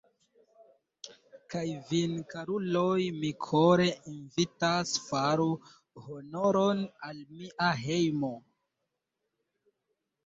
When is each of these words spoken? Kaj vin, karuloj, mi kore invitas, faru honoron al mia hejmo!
Kaj 1.53 1.65
vin, 1.89 2.15
karuloj, 2.31 2.97
mi 3.19 3.31
kore 3.47 3.87
invitas, 4.13 4.95
faru 5.11 5.47
honoron 6.07 6.83
al 7.11 7.23
mia 7.39 7.71
hejmo! 7.87 8.35